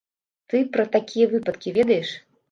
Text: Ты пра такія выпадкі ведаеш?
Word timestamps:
Ты 0.53 0.61
пра 0.77 0.85
такія 0.95 1.27
выпадкі 1.33 1.73
ведаеш? 1.77 2.09